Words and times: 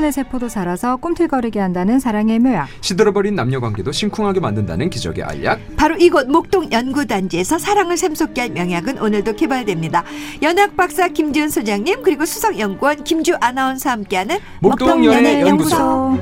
청소년의 0.00 0.12
세포도 0.12 0.48
자라서 0.48 0.96
꿈틀거리게 0.96 1.60
한다는 1.60 2.00
사랑의 2.00 2.38
묘약. 2.38 2.68
시들어버린 2.80 3.34
남녀 3.34 3.60
관계도 3.60 3.92
심쿵하게 3.92 4.40
만든다는 4.40 4.90
기적의 4.90 5.22
알약. 5.24 5.60
바로 5.76 5.96
이곳 5.96 6.28
목동 6.28 6.70
연구단지에서 6.72 7.58
사랑을 7.58 7.96
샘솟게 7.96 8.40
할 8.40 8.50
명약은 8.50 8.98
오늘도 9.00 9.36
개발됩니다. 9.36 10.04
연학 10.42 10.76
박사 10.76 11.08
김지은 11.08 11.50
소장님 11.50 12.02
그리고 12.02 12.24
수석 12.24 12.58
연구원 12.58 13.04
김주 13.04 13.36
아나운서와 13.40 13.92
함께하는 13.94 14.38
목동 14.60 15.04
연애 15.04 15.40
연구소. 15.42 16.18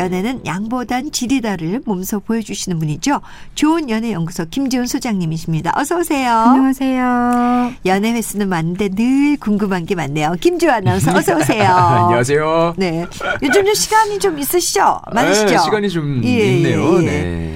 연애는 0.00 0.46
양보단 0.46 1.12
질이다를 1.12 1.82
몸소 1.84 2.20
보여주시는 2.20 2.78
분이죠. 2.78 3.20
좋은 3.54 3.90
연애 3.90 4.12
연구소 4.12 4.46
김지훈 4.50 4.86
소장님이십니다. 4.86 5.72
어서 5.76 5.98
오세요. 5.98 6.30
안녕하세요. 6.30 7.72
연애 7.86 8.12
횟수는 8.12 8.48
많은데 8.48 8.88
늘 8.88 9.36
궁금한 9.38 9.84
게 9.84 9.94
많네요. 9.94 10.36
김주 10.40 10.70
아나운서 10.70 11.14
어서 11.14 11.36
오세요. 11.36 11.68
안녕하세요. 11.68 12.74
네. 12.78 13.06
요즘 13.42 13.64
좀 13.64 13.74
시간이 13.74 14.18
좀 14.18 14.38
있으시죠? 14.38 15.00
많으시죠? 15.12 15.46
네, 15.46 15.58
시간이 15.58 15.88
좀 15.90 16.22
예, 16.24 16.56
있네요. 16.56 17.02
예, 17.02 17.02
예. 17.02 17.06
네. 17.06 17.49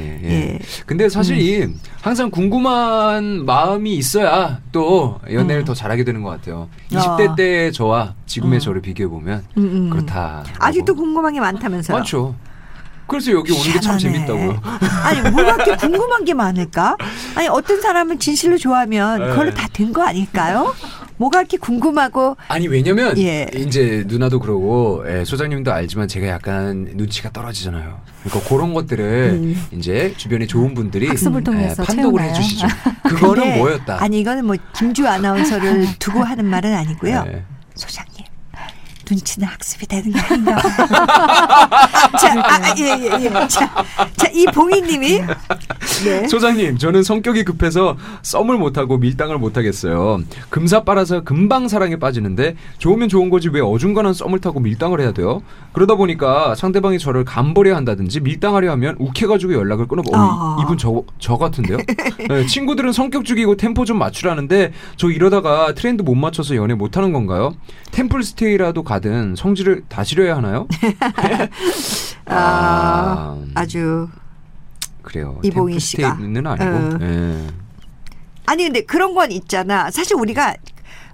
근데 0.87 1.09
사실 1.09 1.39
이 1.39 1.67
항상 2.03 2.31
궁금한 2.31 3.45
마음이 3.47 3.95
있어야 3.95 4.61
또 4.71 5.19
연애를 5.31 5.63
음. 5.63 5.65
더 5.65 5.73
잘하게 5.75 6.05
되는 6.05 6.23
것 6.23 6.29
같아요. 6.31 6.69
아. 6.95 6.99
20대 6.99 7.37
때의 7.37 7.73
저와 7.73 8.15
지금의 8.27 8.59
음. 8.59 8.61
저를 8.61 8.83
비교해 8.83 9.09
보면 9.09 9.45
음, 9.57 9.63
음. 9.63 9.91
그렇다. 9.91 10.45
아직도 10.59 10.95
궁금한 10.95 11.33
게 11.33 11.41
많다면서요? 11.41 11.97
많죠. 11.97 12.35
그래서 13.07 13.33
여기 13.33 13.53
오는 13.53 13.63
게 13.65 13.81
참 13.81 13.99
희한하네. 13.99 14.27
재밌다고요. 14.27 14.61
아니 15.05 15.21
뭐가 15.31 15.57
그렇게 15.57 15.77
궁금한 15.77 16.25
게 16.25 16.33
많을까? 16.35 16.97
아니 17.35 17.49
어떤 17.49 17.81
사람을 17.81 18.19
진실로 18.19 18.57
좋아하면 18.59 19.21
네. 19.21 19.27
그걸로 19.29 19.53
다 19.55 19.69
된 19.73 19.93
거 19.93 20.03
아닐까요? 20.03 20.75
뭐가 21.17 21.41
이렇게 21.41 21.57
궁금하고 21.57 22.37
아니 22.49 22.67
왜냐면 22.69 23.17
예. 23.19 23.47
이제 23.55 24.05
누나도 24.07 24.41
그러고 24.41 25.05
예, 25.09 25.25
소장님도 25.25 25.73
알지만 25.73 26.09
제가 26.09 26.27
약간 26.27 26.89
눈치가 26.95 27.31
떨어지잖아요. 27.31 28.01
그러니까 28.25 28.49
그런 28.49 28.75
것들을 28.75 29.31
음. 29.35 29.67
이제 29.73 30.15
주변에 30.17 30.47
좋은 30.47 30.75
분들이 30.75 31.07
학습을 31.09 31.45
통해서 31.45 31.83
예, 31.83 31.87
판독을 31.87 32.21
채우나요? 32.21 32.31
해주시죠. 32.31 32.67
그거는 33.05 33.59
뭐였다. 33.59 34.03
아니 34.03 34.21
이거는 34.21 34.45
뭐 34.47 34.57
김주 34.75 35.07
아나운서를 35.07 35.87
두고 35.99 36.23
하는 36.23 36.45
말은 36.47 36.75
아니고요. 36.75 37.25
예. 37.29 37.45
소장님 37.75 38.25
눈치는 39.11 39.47
학습이 39.47 39.87
되는 39.87 40.11
게 40.11 40.19
아닌가. 40.21 40.57
자, 42.19 42.35
아, 42.43 42.75
예, 42.79 42.97
예, 42.99 43.25
예. 43.25 43.49
자, 43.49 43.85
자, 44.17 44.29
이 44.33 44.47
봉희님이 44.47 45.23
네. 46.05 46.27
소장님, 46.29 46.79
저는 46.79 47.03
성격이 47.03 47.45
급해서 47.45 47.97
썸을 48.23 48.59
못하고 48.59 48.99
밀당을 48.99 49.39
못하겠어요. 49.39 50.21
금사 50.51 50.85
빨아서 50.85 51.23
금방 51.23 51.69
사랑에 51.69 51.97
빠지는데 51.97 52.57
좋으면 52.79 53.09
좋은 53.09 53.31
거지 53.31 53.49
왜 53.49 53.61
어중간한 53.61 54.13
썸을 54.15 54.41
타고 54.41 54.61
밀당을 54.61 55.01
해야 55.01 55.13
돼요? 55.13 55.43
그러다 55.73 55.95
보니까 55.95 56.55
상대방이 56.55 56.99
저를 56.99 57.25
간버려 57.25 57.75
한다든지 57.75 58.21
밀당하려 58.21 58.71
하면 58.73 58.97
욱해가지고 58.99 59.55
연락을 59.55 59.87
끊어. 59.89 60.03
어, 60.13 60.15
아. 60.15 60.57
이- 60.61 60.63
이분 60.65 60.77
저, 60.79 61.03
저 61.19 61.37
같은데요? 61.37 61.79
네, 62.29 62.47
친구들은 62.47 62.93
성격 62.93 63.25
죽이고 63.25 63.57
템포 63.57 63.85
좀 63.85 63.99
맞추라는데 63.99 64.73
저 64.97 65.11
이러다가 65.11 65.75
트렌드 65.75 66.03
못 66.03 66.15
맞춰서 66.15 66.57
연애 66.57 66.75
못하는 66.75 67.13
건가요? 67.13 67.55
템플 67.93 68.23
스테이라도 68.23 68.83
가든 68.83 69.35
성질을 69.37 69.83
다스려야 69.89 70.37
하나요? 70.37 70.67
아, 72.27 73.37
아주 73.55 74.09
그래요. 75.05 75.39
이봉희 75.43 75.79
씨가. 75.79 76.15
스테이는 76.15 76.47
아니고. 76.47 76.65
어. 76.65 76.99
예. 77.03 77.47
아니 78.47 78.65
근데 78.65 78.81
그런 78.83 79.15
건 79.15 79.31
있잖아. 79.33 79.91
사실 79.91 80.17
우리가 80.17 80.55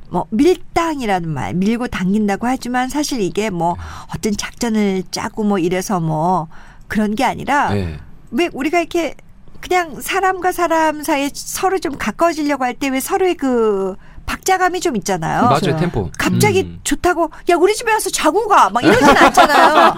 뭐 0.09 0.27
밀당이라는 0.31 1.29
말 1.29 1.55
밀고 1.55 1.87
당긴다고 1.89 2.47
하지만 2.47 2.89
사실 2.89 3.21
이게 3.21 3.51
뭐 3.51 3.77
어떤 4.15 4.33
작전을 4.37 5.05
짜고 5.11 5.45
뭐 5.45 5.59
이래서 5.59 6.01
뭐 6.01 6.49
그런 6.89 7.15
게 7.15 7.25
아니라 7.25 7.77
예. 7.77 7.99
왜 8.33 8.49
우리가 8.53 8.81
이렇게 8.81 9.15
그냥 9.61 10.01
사람과 10.01 10.53
사람 10.53 11.03
사이에 11.03 11.31
서로 11.35 11.79
좀 11.79 11.97
가까워지려고 11.99 12.65
할 12.65 12.75
때 12.75 12.89
왜 12.89 12.99
서로의 12.99 13.35
그 13.37 13.95
박자감이 14.31 14.81
좀 14.81 14.95
있잖아요. 14.97 15.43
맞아요 15.43 15.77
템포. 15.77 16.11
갑자기 16.17 16.61
음. 16.63 16.79
좋다고 16.85 17.31
야 17.51 17.57
우리 17.57 17.75
집에 17.75 17.91
와서 17.93 18.11
자고 18.11 18.47
가 18.47 18.71
막 18.71 18.85
이러진 18.85 19.09
않잖아요. 19.17 19.93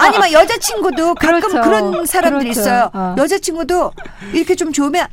아니 0.00 0.18
막 0.18 0.32
여자친구도 0.32 1.14
가끔 1.16 1.40
그렇죠. 1.40 1.60
그런 1.60 2.06
사람들이 2.06 2.50
그렇죠. 2.52 2.60
있어요. 2.60 2.90
어. 2.94 3.14
여자친구도 3.18 3.92
이렇게 4.32 4.54
좀 4.54 4.72
좋으면 4.72 5.06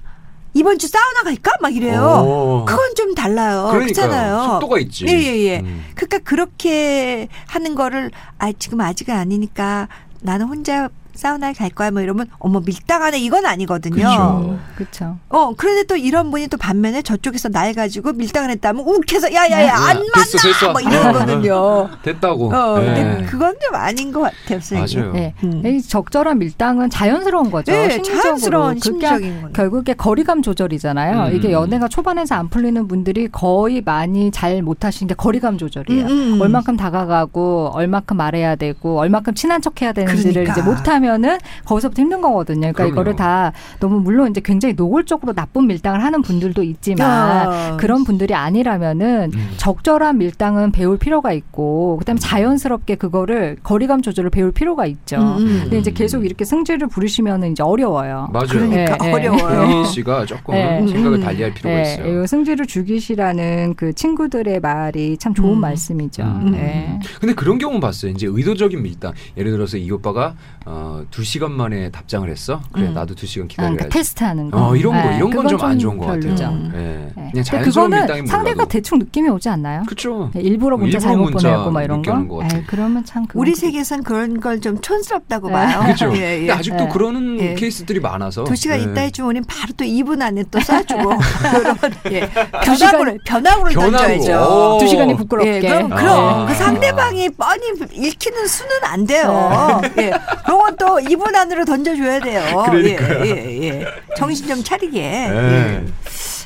이번 0.53 0.79
주 0.79 0.87
사우나 0.87 1.23
갈까 1.23 1.51
막 1.61 1.75
이래요. 1.75 2.01
오. 2.01 2.65
그건 2.65 2.95
좀 2.95 3.13
달라요. 3.13 3.67
그러니까요. 3.71 3.79
그렇잖아요. 4.07 4.43
속도가 4.53 4.79
있지. 4.79 5.05
예 5.07 5.11
예 5.11 5.37
예. 5.47 5.59
음. 5.59 5.85
그러니까 5.95 6.19
그렇게 6.19 7.27
하는 7.47 7.75
거를 7.75 8.11
아 8.37 8.51
지금 8.57 8.79
아직 8.81 9.09
은 9.09 9.15
아니니까 9.17 9.89
나는 10.21 10.47
혼자 10.47 10.87
사우나에 11.19 11.53
갈 11.53 11.69
거야 11.69 11.91
뭐 11.91 12.01
이러면 12.01 12.27
어머 12.39 12.61
밀당하네 12.65 13.19
이건 13.19 13.45
아니거든요. 13.45 13.95
그쵸. 13.95 14.59
그렇죠. 14.75 15.17
어 15.29 15.53
그런데 15.55 15.83
또 15.83 15.95
이런 15.95 16.31
분이 16.31 16.47
또 16.47 16.57
반면에 16.57 17.01
저쪽에서 17.01 17.49
날 17.49 17.73
가지고 17.73 18.13
밀당을 18.13 18.49
했다면 18.51 18.83
욱해서 18.87 19.31
야야야 19.31 19.67
야, 19.67 19.73
안 19.75 19.97
만나 19.97 20.11
됐어, 20.15 20.37
됐어. 20.39 20.71
뭐 20.71 20.81
이러거든요. 20.81 21.89
됐다고. 22.03 22.53
어 22.53 22.81
예. 22.81 22.85
근데 22.85 23.25
그건 23.25 23.55
좀 23.61 23.75
아닌 23.75 24.11
것 24.11 24.21
같아요. 24.21 24.59
선생님. 24.61 24.99
맞아요. 25.01 25.13
네. 25.13 25.33
음. 25.43 25.65
이 25.65 25.81
적절한 25.81 26.39
밀당은 26.39 26.89
자연스러운 26.89 27.51
거죠. 27.51 27.71
네, 27.71 27.89
심리적으로. 27.89 28.21
자연스러운 28.21 28.73
그게 28.75 28.79
심리적인 28.83 29.41
건. 29.41 29.53
결국에 29.53 29.93
거리감 29.93 30.41
조절이잖아요. 30.41 31.27
음. 31.27 31.35
이게 31.35 31.51
연애가 31.51 31.87
초반에서 31.89 32.35
안 32.35 32.49
풀리는 32.49 32.87
분들이 32.87 33.27
거의 33.27 33.81
많이 33.81 34.31
잘 34.31 34.61
못하시는 34.61 35.07
게 35.07 35.15
거리감 35.15 35.57
조절이에요. 35.57 36.05
음, 36.05 36.33
음. 36.35 36.41
얼만큼 36.41 36.77
다가가고 36.77 37.71
얼만큼 37.73 38.17
말해야 38.17 38.55
되고 38.55 38.99
얼만큼 38.99 39.33
친한 39.33 39.61
척해야 39.61 39.93
되는지를 39.93 40.45
그러니까. 40.45 40.53
이제 40.53 40.61
못하면 40.61 41.08
은 41.15 41.37
거기서부터 41.65 42.01
힘든 42.01 42.21
거거든요. 42.21 42.59
그러니까 42.59 42.83
그럼요. 42.83 42.93
이거를 42.93 43.15
다 43.15 43.51
너무 43.79 43.99
물론 43.99 44.31
이제 44.31 44.41
굉장히 44.41 44.75
노골적으로 44.75 45.33
나쁜 45.33 45.67
밀당을 45.67 46.03
하는 46.03 46.21
분들도 46.21 46.63
있지만 46.63 47.09
아. 47.09 47.77
그런 47.77 48.03
분들이 48.03 48.33
아니라면은 48.33 49.31
음. 49.33 49.49
적절한 49.57 50.17
밀당은 50.17 50.71
배울 50.71 50.97
필요가 50.97 51.33
있고 51.33 51.97
그다음에 51.97 52.19
자연스럽게 52.19 52.95
그거를 52.95 53.57
거리감 53.63 54.01
조절을 54.01 54.29
배울 54.29 54.51
필요가 54.51 54.85
있죠. 54.85 55.17
음, 55.17 55.37
음. 55.39 55.59
근데 55.63 55.79
이제 55.79 55.91
계속 55.91 56.25
이렇게 56.25 56.45
승질을 56.45 56.87
부리시면은 56.87 57.51
이제 57.51 57.63
어려워요. 57.63 58.29
맞아요. 58.31 58.47
그러니까 58.49 58.97
예, 59.03 59.07
예. 59.07 59.11
어려워요. 59.13 59.61
혜인 59.61 59.85
씨가 59.85 60.25
조금 60.25 60.53
네. 60.53 60.85
생각을 60.87 61.19
음. 61.19 61.23
달리할 61.23 61.53
필요가 61.53 61.75
네, 61.75 61.93
있어요. 61.93 62.23
이 62.23 62.27
승질을 62.27 62.65
죽이시라는 62.67 63.75
그 63.75 63.93
친구들의 63.93 64.59
말이 64.59 65.17
참 65.17 65.33
좋은 65.33 65.53
음. 65.53 65.61
말씀이죠. 65.61 66.23
음. 66.23 66.51
네. 66.51 66.99
근데 67.19 67.33
그런 67.33 67.57
경우 67.57 67.79
봤어요. 67.79 68.11
이제 68.11 68.27
의도적인 68.29 68.81
밀당. 68.81 69.13
예를 69.37 69.51
들어서 69.51 69.77
이 69.77 69.89
오빠가 69.91 70.35
어, 70.65 70.98
두 71.11 71.23
시간 71.23 71.51
만에 71.51 71.89
답장을 71.89 72.29
했어. 72.29 72.61
그래 72.71 72.87
음. 72.87 72.93
나도 72.93 73.15
두 73.15 73.25
시간 73.27 73.45
아, 73.45 73.47
기다려야지. 73.47 73.75
그러니까 73.77 73.93
테스트하는 73.97 74.51
거. 74.51 74.67
어 74.69 74.75
이런 74.75 74.93
거 74.93 75.09
네, 75.09 75.15
이런 75.17 75.29
건 75.29 75.43
그건 75.43 75.47
좀 75.57 75.69
안 75.69 75.79
좋은 75.79 75.97
것. 75.97 76.05
같아요. 76.07 76.49
음. 76.49 76.71
예. 76.75 77.21
네. 77.21 77.29
그냥 77.31 77.43
자연스러운 77.43 77.63
그거는 77.63 77.97
밀당이 77.99 78.27
상대가 78.27 78.55
몰라도. 78.55 78.69
대충 78.69 78.99
느낌이 78.99 79.29
오지 79.29 79.49
않나요? 79.49 79.83
그렇죠. 79.85 80.31
네, 80.33 80.41
일부러 80.41 80.77
문자 80.77 80.97
일부러 80.97 81.09
잘못 81.11 81.29
문자 81.31 81.49
보내고 81.51 81.71
막 81.71 81.83
이런 81.83 82.01
거. 82.27 82.41
에이, 82.43 82.63
그러면 82.67 83.05
참 83.05 83.25
그건 83.25 83.39
우리 83.41 83.51
그- 83.53 83.59
세계에선 83.59 84.03
그런 84.03 84.39
걸 84.39 84.59
좀 84.59 84.79
촌스럽다고 84.81 85.47
네. 85.47 85.53
봐요. 85.53 85.79
그렇죠. 85.83 86.11
예, 86.17 86.33
예. 86.33 86.37
근데 86.39 86.51
아직도 86.51 86.83
네. 86.85 86.89
그러는 86.89 87.39
예. 87.39 87.53
케이스들이 87.55 87.99
많아서. 88.01 88.43
두 88.43 88.55
시간 88.55 88.79
예. 88.79 88.83
있다 88.83 89.01
해주면 89.01 89.29
우린 89.29 89.43
바로 89.45 89.71
또 89.77 89.85
2분 89.85 90.21
안에 90.21 90.43
또 90.51 90.59
쏴주고 90.59 91.17
그런 91.79 92.13
예. 92.13 92.29
변화구를 92.63 93.17
변화구를 93.25 93.73
변화구. 93.73 93.97
던져야죠. 94.07 94.75
오. 94.75 94.77
두 94.79 94.87
시간이 94.87 95.15
부끄럽게. 95.15 95.55
예, 95.55 95.59
그럼 95.61 95.93
아. 95.93 95.95
그럼 95.95 96.45
그 96.47 96.53
상대방이 96.55 97.29
뻔히 97.29 97.61
읽히는 97.93 98.47
수는 98.47 98.71
안 98.83 99.05
돼요. 99.05 99.81
예, 99.97 100.11
그런 100.45 100.59
건또 100.59 100.88
2분 100.97 101.35
안으로 101.35 101.65
던져줘야 101.65 102.19
돼요. 102.19 102.63
그러니까요. 102.69 103.25
예, 103.25 103.29
예, 103.29 103.63
예. 103.81 103.85
정신 104.17 104.47
좀 104.47 104.63
차리게. 104.63 104.99
예. 104.99 105.29
예. 105.31 105.85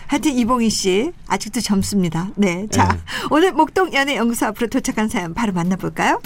하여튼 0.08 0.32
이봉희 0.34 0.70
씨 0.70 1.12
아직도 1.28 1.62
젊습니다. 1.62 2.30
네, 2.36 2.68
자 2.70 2.90
예. 2.94 2.98
오늘 3.32 3.52
목동 3.54 3.92
연애 3.94 4.16
연구소 4.16 4.46
앞으로 4.48 4.68
도착한 4.68 5.08
사연 5.10 5.34
바로 5.34 5.54
만나볼까요? 5.54 6.22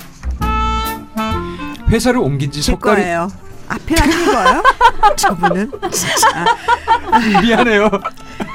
회사를 1.89 2.19
옮긴 2.19 2.51
지제석 2.51 2.81
달이 2.81 3.01
거예요. 3.01 3.31
앞에 3.69 3.95
안 4.00 4.09
읽어요? 4.12 4.63
저분은 5.15 5.71
진짜. 5.91 6.45
미안해요. 7.41 7.89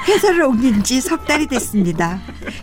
회사를 0.07 0.43
옮긴 0.43 0.83
지 0.83 0.99
석 1.01 1.25
달이 1.25 1.47
됐습니다. 1.47 2.19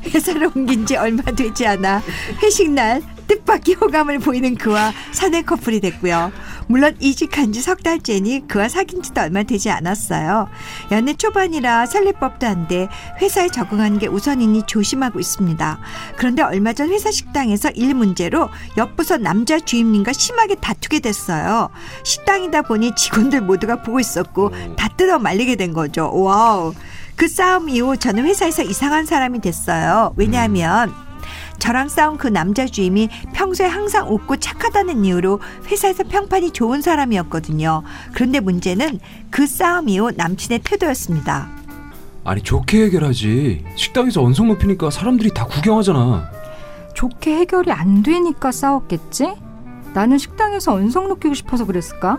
회사를 0.06 0.50
옮긴 0.54 0.84
지 0.86 0.96
얼마 0.96 1.22
되지 1.22 1.66
않아 1.66 2.02
회식 2.42 2.70
날 2.70 3.02
뜻밖의 3.30 3.76
호감을 3.76 4.18
보이는 4.18 4.56
그와 4.56 4.92
사내 5.12 5.42
커플이 5.42 5.78
됐고요. 5.80 6.32
물론 6.66 6.96
이직한 7.00 7.52
지 7.52 7.60
석 7.60 7.82
달째니 7.82 8.48
그와 8.48 8.68
사귄 8.68 9.02
지도 9.02 9.20
얼마 9.20 9.42
되지 9.42 9.70
않았어요. 9.70 10.48
연애 10.90 11.14
초반이라 11.14 11.86
설릴 11.86 12.14
법도 12.14 12.46
한데 12.46 12.88
회사에 13.20 13.48
적응하는 13.48 13.98
게 13.98 14.06
우선이니 14.08 14.64
조심하고 14.66 15.20
있습니다. 15.20 15.78
그런데 16.16 16.42
얼마 16.42 16.72
전 16.72 16.88
회사 16.88 17.10
식당에서 17.10 17.70
일 17.70 17.94
문제로 17.94 18.48
옆부서 18.76 19.18
남자 19.18 19.60
주임님과 19.60 20.12
심하게 20.12 20.54
다투게 20.56 21.00
됐어요. 21.00 21.68
식당이다 22.04 22.62
보니 22.62 22.94
직원들 22.96 23.42
모두가 23.42 23.82
보고 23.82 24.00
있었고 24.00 24.52
다 24.76 24.88
뜯어 24.96 25.18
말리게 25.18 25.56
된 25.56 25.72
거죠. 25.72 26.10
와우. 26.12 26.74
그 27.14 27.28
싸움 27.28 27.68
이후 27.68 27.96
저는 27.96 28.24
회사에서 28.24 28.62
이상한 28.62 29.04
사람이 29.06 29.40
됐어요. 29.40 30.14
왜냐하면 30.16 30.92
저랑 31.60 31.88
싸운 31.88 32.16
그 32.16 32.26
남자 32.26 32.66
주임이 32.66 33.08
평소에 33.32 33.68
항상 33.68 34.12
웃고 34.12 34.38
착하다는 34.38 35.04
이유로 35.04 35.40
회사에서 35.66 36.02
평판이 36.02 36.50
좋은 36.50 36.80
사람이었거든요. 36.82 37.82
그런데 38.12 38.40
문제는 38.40 38.98
그 39.30 39.46
싸움 39.46 39.88
이후 39.88 40.10
남친의 40.10 40.60
태도였습니다. 40.64 41.48
아니 42.24 42.42
좋게 42.42 42.84
해결하지. 42.86 43.64
식당에서 43.76 44.22
언성 44.22 44.48
높이니까 44.48 44.90
사람들이 44.90 45.30
다 45.32 45.46
구경하잖아. 45.46 46.30
좋게 46.94 47.36
해결이 47.36 47.70
안 47.70 48.02
되니까 48.02 48.50
싸웠겠지? 48.50 49.34
나는 49.94 50.18
식당에서 50.18 50.74
언성 50.74 51.08
높이고 51.08 51.34
싶어서 51.34 51.64
그랬을까? 51.64 52.18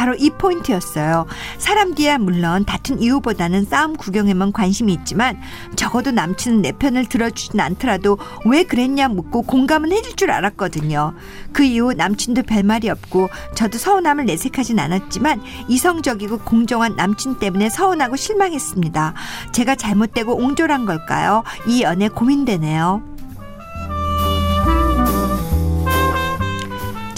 바로 0.00 0.14
이 0.14 0.30
포인트였어요. 0.30 1.26
사람들이야 1.58 2.16
물론 2.16 2.64
다툰 2.64 3.02
이유보다는 3.02 3.66
싸움 3.66 3.96
구경에만 3.96 4.50
관심이 4.50 4.94
있지만 4.94 5.38
적어도 5.76 6.10
남친은 6.10 6.62
내 6.62 6.72
편을 6.72 7.04
들어주진 7.04 7.60
않더라도 7.60 8.16
왜 8.46 8.62
그랬냐 8.62 9.08
묻고 9.08 9.42
공감은 9.42 9.92
해줄 9.92 10.16
줄 10.16 10.30
알았거든요. 10.30 11.12
그 11.52 11.64
이후 11.64 11.92
남친도 11.92 12.44
별말이 12.44 12.88
없고 12.88 13.28
저도 13.54 13.76
서운함을 13.76 14.24
내색하진 14.24 14.78
않았지만 14.78 15.42
이성적이고 15.68 16.38
공정한 16.46 16.96
남친 16.96 17.38
때문에 17.38 17.68
서운하고 17.68 18.16
실망했습니다. 18.16 19.12
제가 19.52 19.74
잘못되고 19.74 20.34
옹졸한 20.34 20.86
걸까요? 20.86 21.44
이 21.66 21.82
연애 21.82 22.08
고민되네요. 22.08 23.02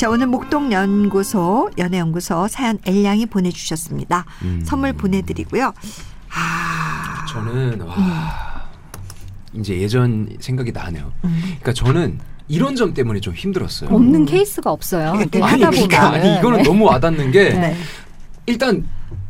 자 0.03 0.11
오늘 0.11 0.27
목동연구소 0.27 1.71
연애연구소 1.79 2.49
사연 2.49 2.77
엘량이 2.85 3.27
보내주셨습니다. 3.27 4.25
음. 4.43 4.61
선물 4.65 4.95
보내드리고요. 4.95 5.73
아, 6.29 7.25
저는 7.29 7.83
와 7.83 8.67
이제 9.55 9.79
예전 9.79 10.29
생각이 10.41 10.73
나네요. 10.73 11.13
음. 11.23 11.41
그러니까 11.45 11.73
저는 11.73 12.19
이런 12.49 12.75
점 12.75 12.95
때문에 12.95 13.21
좀 13.21 13.33
힘들었어요. 13.33 13.95
없는 13.95 14.25
케이스가 14.25 14.73
없어요. 14.73 15.11
아니 15.13 15.23
하다 15.23 15.71
그러니까 15.71 15.71
보면 15.71 16.15
아니 16.15 16.37
이거는 16.37 16.63
너무 16.65 16.87
와닿는 16.87 17.31
게 17.31 17.51
네. 17.51 17.77
일단 18.47 18.85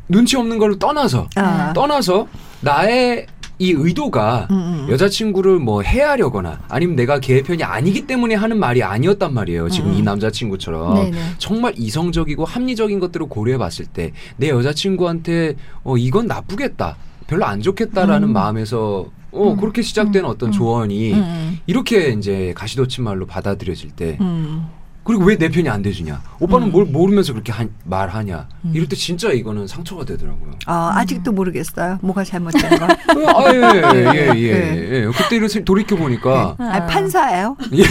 눈치 0.09 0.39
없는 0.39 0.57
걸로 0.57 0.79
떠나서 0.79 1.29
아. 1.37 1.75
떠나서 1.75 2.29
나의 2.63 3.27
이 3.63 3.71
의도가 3.77 4.49
음, 4.51 4.57
음. 4.57 4.87
여자친구를 4.91 5.61
뭐 5.61 5.83
해하려거나 5.83 6.63
아니면 6.69 6.97
내가 6.97 7.21
걔 7.21 7.43
편이 7.43 7.63
아니기 7.63 8.09
때문에 8.09 8.35
하는 8.35 8.59
말이 8.59 8.83
아니었단 8.83 9.33
말이에요. 9.33 9.69
지금 9.69 9.91
음. 9.91 9.95
이 9.95 10.03
남자친구처럼 10.03 10.95
네네. 10.97 11.19
정말 11.39 11.73
이성적이고 11.77 12.45
합리적인 12.45 12.99
것들을 12.99 13.29
고려해 13.29 13.59
봤을 13.59 13.87
때 13.87 14.13
내 14.37 14.49
여자친구한테 14.49 15.55
어 15.85 15.97
이건 15.97 16.27
나쁘겠다. 16.27 16.97
별로 17.29 17.45
안 17.45 17.63
좋겠다라는 17.63 18.29
음. 18.29 18.33
마음에서 18.33 19.07
어 19.31 19.53
음. 19.53 19.57
그렇게 19.57 19.81
시작된 19.81 20.25
음. 20.25 20.29
어떤 20.29 20.49
음. 20.49 20.53
조언이 20.53 21.13
음, 21.15 21.59
이렇게 21.67 22.09
이제 22.09 22.53
가시도친 22.57 23.05
말로 23.05 23.27
받아들여질 23.27 23.91
때 23.93 24.19
음. 24.21 24.67
그리고 25.05 25.25
왜 25.25 25.37
내 25.37 25.49
편이 25.49 25.69
안 25.69 25.83
돼주냐? 25.83 26.23
오빠는 26.39 26.69
음. 26.69 26.73
뭘 26.73 26.85
모르면서 26.85 27.33
그렇게 27.33 27.51
한- 27.51 27.71
말하냐? 27.85 28.47
음. 28.65 28.71
이럴 28.75 28.89
때 28.89 28.95
진짜 28.95 29.31
이거는 29.33 29.67
상처가 29.67 30.05
되더라고요. 30.05 30.53
아, 30.67 30.93
아직도 30.97 31.33
모르겠어요. 31.33 31.99
뭐가 32.03 32.23
잘못된 32.23 32.79
거. 32.79 32.85
아, 32.87 33.53
예, 33.53 33.59
예, 33.59 34.15
예, 34.15 34.33
예, 34.37 34.53
네. 34.53 34.91
예. 34.93 35.07
그때 35.07 35.37
이런 35.37 35.49
돌이켜 35.65 35.97
보니까 35.97 36.55
아, 36.59 36.87
판사예요. 36.87 37.57
예. 37.75 37.83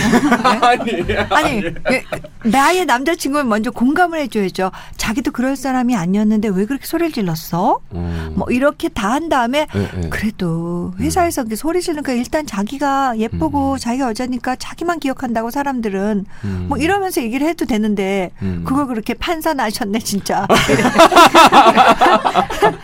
아니, 0.66 0.92
아니 1.30 1.64
예, 1.92 2.04
나의 2.44 2.86
남자친구는 2.86 3.48
먼저 3.50 3.72
공감을 3.72 4.20
해줘야죠. 4.22 4.72
자기도 4.98 5.32
그럴 5.32 5.56
사람이 5.56 5.96
아니었는데 5.96 6.48
왜 6.50 6.66
그렇게 6.66 6.86
소리를 6.86 7.12
질렀어? 7.12 7.80
어, 7.90 8.32
뭐 8.36 8.48
이렇게 8.50 8.88
다 8.90 9.12
한 9.12 9.28
다음에 9.28 9.68
예, 9.76 9.90
예. 10.06 10.10
그래도 10.10 10.94
회사에서 10.98 11.42
이렇게 11.42 11.58
소리 11.58 11.82
지르니까 11.82 12.14
일단 12.14 12.46
자기가 12.46 13.18
예쁘고 13.18 13.74
음. 13.74 13.78
자기가 13.78 14.08
여자니까 14.10 14.56
자기만 14.56 15.00
기억한다고 15.02 15.52
사람들은 15.52 16.26
음. 16.46 16.66
뭐 16.70 16.78
이 16.82 16.88
러면서 17.02 17.22
얘기를 17.22 17.48
해도 17.48 17.66
되는데 17.66 18.32
음. 18.42 18.64
그걸 18.66 18.88
그렇게 18.88 19.14
판사 19.14 19.54
나셨네 19.54 20.00
진짜. 20.00 20.48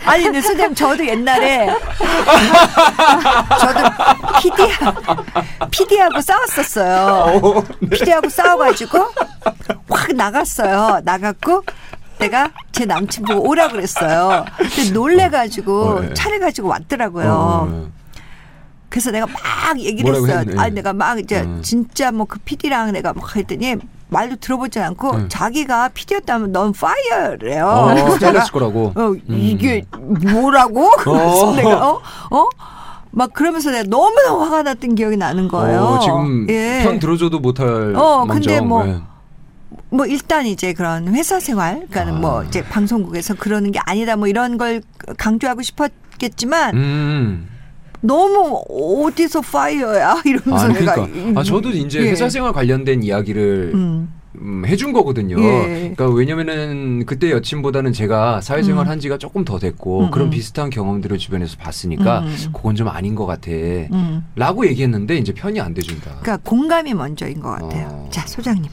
아니 0.06 0.24
근데 0.24 0.42
선생님 0.42 0.76
저도 0.76 1.08
옛날에 1.08 1.68
저도 3.60 3.80
PD 4.42 4.64
PD하고 5.72 6.20
싸웠었어요. 6.22 7.64
PD하고 7.92 8.30
싸워가지고 8.30 9.00
확 9.90 10.14
나갔어요. 10.14 11.02
나갔고 11.04 11.64
내가 12.20 12.52
제 12.72 12.86
남친 12.86 13.26
보고 13.26 13.48
오라 13.48 13.70
그랬어요. 13.70 14.46
근데 14.58 14.92
놀래가지고 14.92 15.84
어, 15.84 16.04
예. 16.04 16.14
차를 16.14 16.40
가지고 16.40 16.70
왔더라고요. 16.70 17.32
어, 17.32 17.92
그래서 18.90 19.12
내가 19.12 19.26
막 19.28 19.80
얘기를 19.80 20.16
했어요. 20.16 20.40
했네. 20.40 20.56
아니 20.62 20.76
내가 20.76 20.94
막 20.94 21.20
이제 21.20 21.42
음. 21.42 21.60
진짜 21.62 22.12
뭐 22.12 22.26
그 22.28 22.40
PD랑 22.40 22.92
내가 22.94 23.14
막 23.14 23.36
했더니 23.36 23.76
말도 24.10 24.38
들어보지 24.38 24.80
않고 24.80 25.12
음. 25.12 25.26
자기가 25.30 25.90
PD였다면 25.90 26.52
넌 26.54 26.72
파이어래요. 26.74 27.66
어, 27.68 28.18
잘렸을 28.20 28.52
거라고. 28.52 28.94
어 28.96 29.10
음. 29.10 29.22
이게 29.30 29.84
뭐라고? 30.32 30.90
그래서 30.92 31.48
어. 31.50 31.56
내가 31.56 31.90
어 31.92 32.02
어? 32.32 32.48
막 33.12 33.34
그러면서 33.34 33.72
내가 33.72 33.84
너무너무 33.90 34.44
화가 34.44 34.64
났던 34.64 34.96
기억이 34.96 35.18
나는 35.18 35.48
거예요. 35.48 35.80
어, 35.82 36.00
지금 36.00 36.48
예. 36.50 36.82
편 36.84 37.00
들어줘도 37.00 37.40
못할 37.40 37.94
어. 37.96 38.26
근데 38.26 38.62
뭐 38.62 38.88
예. 38.88 38.98
뭐 39.90 40.06
일단 40.06 40.46
이제 40.46 40.74
그런 40.74 41.08
회사 41.14 41.40
생활, 41.40 41.88
그러니까 41.90 42.16
아. 42.16 42.20
뭐 42.20 42.44
이제 42.44 42.62
방송국에서 42.64 43.36
그러는 43.36 43.72
게 43.72 43.80
아니다 43.86 44.16
뭐 44.16 44.28
이런 44.28 44.58
걸 44.58 44.82
강조하고 45.18 45.62
싶었겠지만 45.62 46.76
음. 46.76 47.48
너무 48.08 48.64
어디서 48.70 49.42
파이어야 49.42 50.22
이러면서 50.26 50.66
아, 50.66 50.68
내가 50.70 50.96
그러니까 50.96 51.42
아, 51.42 51.44
저도 51.44 51.70
이제 51.70 52.00
예. 52.02 52.12
회사 52.12 52.30
생활 52.30 52.54
관련된 52.54 53.04
이야기를 53.04 53.72
음. 53.74 54.14
음, 54.40 54.64
해준 54.66 54.94
거거든요. 54.94 55.42
예. 55.42 55.94
그러니까 55.96 56.10
왜냐면은 56.10 57.06
그때 57.06 57.32
여친보다는 57.32 57.92
제가 57.92 58.42
사회생활 58.42 58.86
음. 58.86 58.92
한 58.92 59.00
지가 59.00 59.18
조금 59.18 59.44
더 59.44 59.60
됐고 59.60 60.06
음, 60.06 60.12
그런 60.12 60.28
음. 60.28 60.30
비슷한 60.32 60.70
경험들을 60.70 61.18
주변에서 61.18 61.58
봤으니까 61.58 62.20
음. 62.20 62.36
그건 62.54 62.76
좀 62.76 62.88
아닌 62.88 63.16
것 63.16 63.26
같아. 63.26 63.52
음. 63.52 64.26
라고 64.36 64.66
얘기했는데 64.68 65.18
이제 65.18 65.34
편이 65.34 65.60
안 65.60 65.74
돼준다. 65.74 66.18
그러니까 66.22 66.38
공감이 66.38 66.94
먼저인 66.94 67.42
것 67.42 67.50
같아요. 67.50 67.88
어. 67.92 68.10
자 68.12 68.26
소장님. 68.26 68.72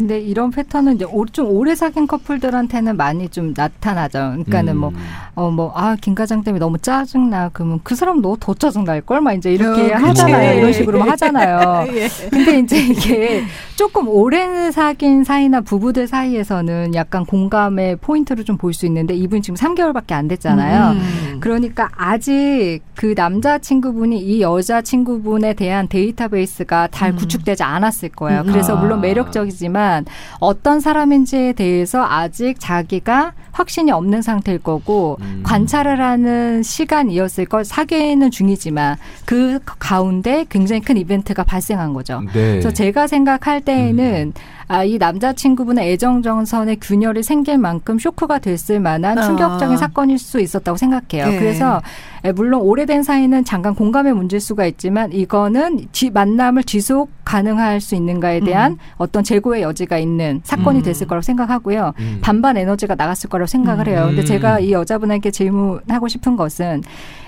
근데 0.00 0.18
이런 0.18 0.50
패턴은 0.50 0.94
이제 0.96 1.04
오- 1.04 1.26
좀 1.26 1.46
오래 1.50 1.74
사귄 1.74 2.06
커플들한테는 2.06 2.96
많이 2.96 3.28
좀 3.28 3.52
나타나죠. 3.54 4.18
그러니까는 4.18 4.74
뭐 4.78 4.88
음. 4.88 4.96
어뭐 5.34 5.72
아 5.76 5.94
김 6.00 6.14
과장 6.14 6.42
때문에 6.42 6.58
너무 6.58 6.78
짜증 6.78 7.28
나 7.28 7.50
그러면 7.52 7.80
그 7.84 7.94
사람 7.94 8.22
너 8.22 8.34
더 8.40 8.54
짜증 8.54 8.84
날 8.84 9.02
걸 9.02 9.20
막 9.20 9.34
이제 9.34 9.52
이렇게 9.52 9.92
어, 9.92 9.96
하잖아요. 9.98 10.58
이런 10.58 10.72
식으로 10.72 11.02
하잖아요. 11.02 11.84
예. 11.92 12.08
근데 12.30 12.60
이제 12.60 12.78
이게 12.82 13.42
조금 13.76 14.08
오래 14.08 14.70
사귄 14.70 15.22
사이나 15.22 15.60
부부들 15.60 16.06
사이에서는 16.08 16.94
약간 16.94 17.26
공감의 17.26 17.96
포인트를 17.96 18.44
좀 18.44 18.56
볼 18.56 18.72
수 18.72 18.86
있는데 18.86 19.14
이분 19.14 19.42
지금 19.42 19.56
3개월밖에 19.56 20.12
안 20.12 20.28
됐잖아요. 20.28 20.92
음. 20.92 21.29
그러니까 21.40 21.90
아직 21.96 22.80
그 22.94 23.14
남자 23.14 23.58
친구분이 23.58 24.18
이 24.18 24.42
여자 24.42 24.82
친구분에 24.82 25.54
대한 25.54 25.88
데이터베이스가 25.88 26.88
잘 26.88 27.10
음. 27.10 27.16
구축되지 27.16 27.62
않았을 27.62 28.10
거예요. 28.10 28.42
음. 28.42 28.46
그래서 28.46 28.76
아. 28.76 28.80
물론 28.80 29.00
매력적이지만 29.00 30.06
어떤 30.38 30.80
사람인지에 30.80 31.54
대해서 31.54 32.04
아직 32.04 32.56
자기가 32.58 33.32
확신이 33.52 33.90
없는 33.90 34.22
상태일 34.22 34.58
거고 34.58 35.18
음. 35.20 35.42
관찰을 35.44 36.00
하는 36.00 36.62
시간이었을 36.62 37.46
걸 37.46 37.64
사귀는 37.64 38.30
중이지만 38.30 38.96
그 39.24 39.58
가운데 39.64 40.44
굉장히 40.48 40.80
큰 40.80 40.96
이벤트가 40.96 41.44
발생한 41.44 41.92
거죠. 41.92 42.20
네. 42.32 42.32
그래서 42.32 42.70
제가 42.70 43.06
생각할 43.06 43.60
때에는 43.62 44.32
아, 44.70 44.84
이 44.84 44.98
남자친구분의 44.98 45.90
애정정선의 45.92 46.76
균열이 46.80 47.24
생길 47.24 47.58
만큼 47.58 47.98
쇼크가 47.98 48.38
됐을 48.38 48.78
만한 48.78 49.18
아. 49.18 49.22
충격적인 49.22 49.76
사건일 49.76 50.16
수 50.16 50.40
있었다고 50.40 50.78
생각해요. 50.78 51.26
네. 51.26 51.38
그래서 51.40 51.82
에, 52.19 52.19
물론 52.34 52.60
오래된 52.62 53.02
사이는 53.02 53.44
잠깐 53.44 53.74
공감의 53.74 54.12
문제일 54.14 54.40
수가 54.40 54.66
있지만 54.66 55.12
이거는 55.12 55.86
지- 55.92 56.10
만남을 56.10 56.64
지속 56.64 57.10
가능할 57.24 57.80
수 57.80 57.94
있는가에 57.94 58.40
대한 58.40 58.76
어떤 58.98 59.24
재고의 59.24 59.62
여지가 59.62 59.98
있는 59.98 60.40
사건이 60.44 60.80
음. 60.80 60.82
됐을 60.82 61.06
거라고 61.06 61.22
생각하고요. 61.22 61.92
음. 61.98 62.18
반반 62.20 62.56
에너지가 62.56 62.94
나갔을 62.94 63.30
거라고 63.30 63.46
생각을 63.46 63.88
해요. 63.88 64.04
근데 64.08 64.22
음. 64.22 64.26
제가 64.26 64.60
이 64.60 64.72
여자분에게 64.72 65.30
질문하고 65.30 66.08
싶은 66.08 66.36
것은 66.36 66.82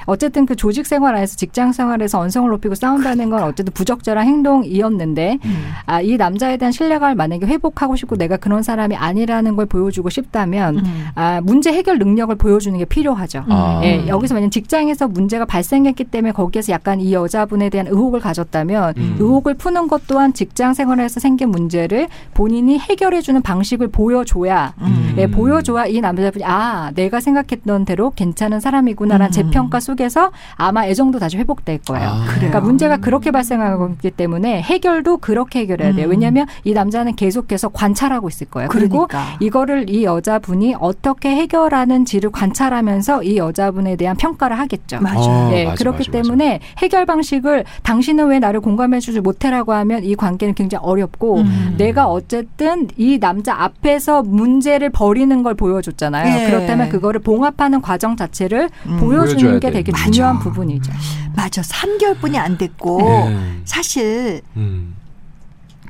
어쨌든 0.07 0.47
그 0.47 0.57
조직 0.57 0.87
생활 0.87 1.15
안에서 1.15 1.37
직장 1.37 1.73
생활에서 1.73 2.19
언성을 2.19 2.49
높이고 2.51 2.75
싸운다는 2.75 3.31
건 3.31 3.43
어쨌든 3.43 3.73
부적절한 3.73 4.27
행동이었는데 4.27 5.39
음. 5.45 5.65
아, 5.87 6.01
이 6.01 6.17
남자에 6.17 6.57
대한 6.57 6.73
신뢰감을 6.73 7.15
만약에 7.15 7.47
회복하고 7.47 7.97
싶고 7.97 8.17
내가 8.17 8.37
그런 8.37 8.63
사람이 8.63 8.97
아니라는 8.97 9.57
걸 9.57 9.67
보여주고 9.67 10.11
싶다면 10.11 10.79
음. 10.79 11.07
아, 11.15 11.41
문제 11.43 11.73
해결 11.73 11.99
능력을 11.99 12.35
보여주는 12.37 12.77
게 12.79 12.85
필요하죠. 12.85 13.45
아. 13.49 13.81
예, 13.85 14.07
여기서 14.09 14.35
만약 14.35 14.51
직장에서 14.51 15.09
문제가 15.09 15.45
발생했기 15.45 16.05
때문에 16.05 16.33
거기에서 16.33 16.73
약간 16.73 17.01
이 17.01 17.13
여자분에 17.13 17.71
대한 17.71 17.87
의혹을 17.87 18.21
가졌다면 18.21 18.95
음. 18.97 19.17
의혹을 19.19 19.55
푸는 19.55 19.89
것 19.89 20.07
또한 20.07 20.33
직장 20.33 20.75
생활에서 20.75 21.21
생긴 21.21 21.51
문제를 21.51 22.09
본인이 22.35 22.79
해결해주는 22.79 23.41
방식을 23.43 23.89
보여줘야 23.89 24.75
음. 24.81 25.15
예, 25.19 25.27
보여줘야 25.27 25.87
이 25.87 26.01
남자분이 26.01 26.45
아 26.45 26.91
내가 26.95 27.21
생각했던 27.21 27.85
대로 27.85 28.11
괜찮은 28.11 28.61
사람이구나라는 28.61 29.27
음. 29.27 29.31
재평가 29.31 29.81
속에서 29.93 30.31
아마 30.57 30.87
애정도 30.87 31.19
다시 31.19 31.37
회복될 31.37 31.79
거예요. 31.87 32.09
아. 32.09 32.25
그러니까 32.35 32.61
문제가 32.61 32.97
그렇게 32.97 33.31
발생하고 33.31 33.91
있기 33.95 34.11
때문에 34.11 34.63
해결도 34.63 35.19
그렇게 35.19 35.61
해결해야 35.61 35.95
돼요. 35.95 36.07
음. 36.07 36.11
왜냐하면 36.11 36.47
이 36.65 36.73
남자는 36.73 37.15
계속해서 37.17 37.69
관찰하고 37.69 38.29
있을 38.29 38.49
거예요. 38.49 38.69
그리고 38.69 39.07
그러니까. 39.07 39.37
이거를 39.41 39.91
이 39.91 40.05
여자분이 40.05 40.77
어떻게 40.81 41.31
해결하는지를 41.31 42.31
관찰하면서 42.31 43.23
이 43.23 43.37
여자분에 43.37 43.97
대한 43.97 44.17
평가를 44.17 44.59
하겠죠. 44.59 45.01
맞아요. 45.01 45.19
어, 45.19 45.51
네, 45.51 45.65
맞아, 45.65 45.77
그렇기 45.77 45.99
맞아, 45.99 46.11
맞아. 46.11 46.23
때문에 46.23 46.61
해결 46.79 47.07
방식을 47.07 47.65
당신은 47.83 48.27
왜 48.29 48.39
나를 48.39 48.61
공감해주지 48.61 49.21
못해라고 49.21 49.73
하면 49.73 50.05
이 50.05 50.15
관계는 50.15 50.55
굉장히 50.55 50.85
어렵고 50.85 51.39
음. 51.39 51.75
내가 51.77 52.07
어쨌든 52.07 52.89
이 52.97 53.19
남자 53.19 53.55
앞에서 53.55 54.23
문제를 54.23 54.91
버리는 54.91 55.43
걸 55.43 55.55
보여줬잖아요. 55.55 56.43
예. 56.43 56.51
그렇다면 56.51 56.89
그거를 56.89 57.21
봉합하는 57.21 57.81
과정 57.81 58.17
자체를 58.17 58.69
음. 58.87 58.97
보여주는 58.99 59.61
게 59.61 59.71
돼. 59.71 59.82
되게 59.83 59.93
맞아. 59.93 60.11
중요한 60.11 60.39
부분이죠. 60.39 60.93
맞아. 61.35 61.63
3개월뿐이 61.63 62.37
안 62.37 62.57
됐고 62.59 62.99
네. 63.29 63.61
사실 63.65 64.41
음, 64.57 64.95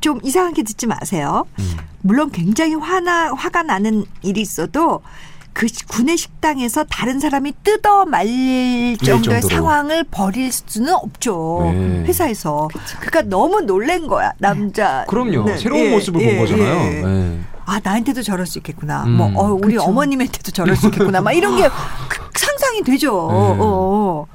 좀 0.01 0.19
이상하게 0.23 0.63
듣지 0.63 0.87
마세요. 0.87 1.45
음. 1.59 1.77
물론 2.01 2.31
굉장히 2.31 2.75
화나 2.75 3.33
화가 3.35 3.63
나는 3.63 4.05
일이 4.23 4.41
있어도 4.41 5.03
그 5.53 5.67
구내 5.89 6.17
식당에서 6.17 6.85
다른 6.85 7.21
사람이 7.21 7.53
뜯어 7.63 8.07
말릴 8.07 8.97
정도의 8.97 9.43
정도로. 9.43 9.55
상황을 9.63 10.05
벌일 10.11 10.51
수는 10.51 10.95
없죠. 10.95 11.61
네. 11.75 12.05
회사에서. 12.07 12.69
그러니까 13.01 13.23
너무 13.23 13.61
놀란 13.61 14.07
거야 14.07 14.33
남자. 14.39 15.05
그럼요. 15.09 15.45
네. 15.45 15.59
새로운 15.59 15.83
예, 15.85 15.91
모습을 15.91 16.23
예, 16.23 16.37
본 16.37 16.39
거잖아요. 16.47 16.75
예. 16.95 17.03
네. 17.03 17.41
아 17.65 17.79
나한테도 17.85 18.23
저럴 18.23 18.45
수 18.47 18.59
있겠구나. 18.59 19.05
음. 19.05 19.13
뭐 19.13 19.31
어, 19.37 19.53
우리 19.53 19.75
그쵸. 19.77 19.85
어머님한테도 19.85 20.51
저럴 20.51 20.75
수 20.75 20.87
있겠구나. 20.87 21.21
막 21.21 21.33
이런 21.33 21.57
게 21.57 21.69
그- 22.09 22.12
상상이 22.73 22.83
되죠. 22.83 23.29
어. 23.31 24.27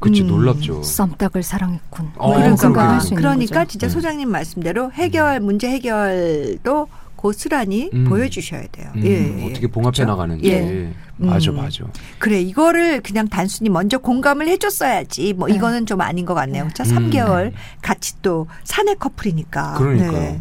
그치 0.00 0.22
음. 0.22 0.28
놀랍죠. 0.28 0.82
썸딱을 0.82 1.42
사랑했군. 1.42 2.12
어, 2.16 2.34
그러니까. 2.34 2.56
생각할 2.56 3.00
수 3.00 3.08
있는 3.08 3.22
그러니까 3.22 3.60
거죠. 3.60 3.70
진짜 3.70 3.86
네. 3.86 3.92
소장님 3.92 4.30
말씀대로 4.30 4.92
해결 4.92 5.40
문제 5.40 5.68
해결도 5.68 6.88
고스란히 7.16 7.90
음. 7.92 8.06
보여주셔야 8.08 8.66
돼요. 8.72 8.90
음, 8.96 9.02
예, 9.04 9.42
예. 9.42 9.50
어떻게 9.50 9.66
봉합해 9.66 9.92
그렇죠? 9.92 10.04
나가는지. 10.06 10.48
예. 10.48 10.90
맞아, 11.18 11.50
음. 11.50 11.56
맞아. 11.56 11.84
그래 12.18 12.40
이거를 12.40 13.02
그냥 13.02 13.28
단순히 13.28 13.68
먼저 13.68 13.98
공감을 13.98 14.48
해줬어야지. 14.48 15.34
뭐 15.34 15.48
네. 15.48 15.54
이거는 15.54 15.84
좀 15.84 16.00
아닌 16.00 16.24
것 16.24 16.32
같네요. 16.32 16.70
자, 16.72 16.82
음. 16.84 17.10
3개월 17.10 17.52
같이 17.82 18.14
또 18.22 18.46
사내 18.64 18.94
커플이니까. 18.94 19.74
그러니까요. 19.74 20.12
네. 20.12 20.40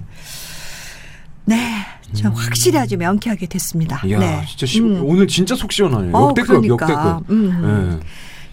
네, 1.50 1.86
좀 2.16 2.28
음. 2.28 2.32
확실히 2.36 2.78
아주 2.80 2.98
명쾌하게 2.98 3.48
됐습니다. 3.48 4.02
이야, 4.06 4.20
네. 4.20 4.44
진짜 4.48 4.66
시, 4.66 4.80
음. 4.82 5.02
오늘 5.04 5.28
진짜 5.28 5.56
속 5.56 5.72
시원하네요. 5.72 6.16
어, 6.16 6.30
역대급, 6.30 6.62
그러니까. 6.62 6.90
역대급. 6.90 7.30
음. 7.32 8.00
예. 8.02 8.06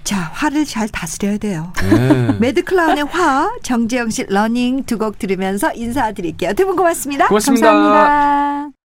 자, 0.05 0.31
화를 0.33 0.65
잘 0.65 0.89
다스려야 0.89 1.37
돼요. 1.39 1.73
네. 1.81 2.33
매드클라운의 2.39 3.05
화, 3.11 3.51
정재영 3.63 4.11
씨 4.11 4.25
러닝 4.29 4.85
두 4.85 4.99
곡 4.99 5.19
들으면서 5.19 5.73
인사드릴게요. 5.75 6.53
두 6.55 6.65
분 6.67 6.77
고맙습니다. 6.77 7.27
고맙습니다. 7.29 7.73
감사합니다. 7.73 8.77